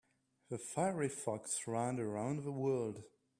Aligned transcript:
The 0.49 0.57
fiery 0.57 1.09
fox 1.09 1.67
ran 1.67 1.99
around 1.99 2.41
the 2.43 2.51
world. 2.51 3.03